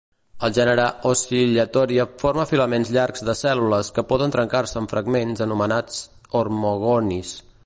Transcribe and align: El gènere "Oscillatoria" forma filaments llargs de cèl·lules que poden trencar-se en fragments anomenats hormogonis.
El 0.45 0.53
gènere 0.57 0.85
"Oscillatoria" 1.09 2.05
forma 2.23 2.47
filaments 2.53 2.93
llargs 2.97 3.25
de 3.29 3.37
cèl·lules 3.43 3.93
que 3.99 4.07
poden 4.13 4.35
trencar-se 4.37 4.79
en 4.85 4.93
fragments 4.97 5.47
anomenats 5.49 6.05
hormogonis. 6.43 7.41